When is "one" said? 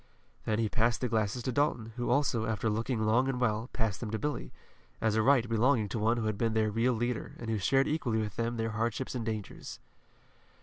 5.99-6.17